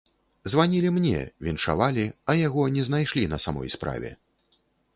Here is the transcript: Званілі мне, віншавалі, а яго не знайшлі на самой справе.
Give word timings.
Званілі 0.51 0.89
мне, 0.95 1.19
віншавалі, 1.47 2.05
а 2.29 2.37
яго 2.41 2.65
не 2.77 2.87
знайшлі 2.89 3.29
на 3.35 3.41
самой 3.47 3.73
справе. 3.77 4.09